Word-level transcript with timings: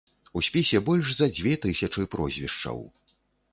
У 0.39 0.41
спісе 0.47 0.81
больш 0.87 1.11
за 1.17 1.27
дзве 1.35 1.53
тысячы 1.67 2.09
прозвішчаў. 2.17 2.85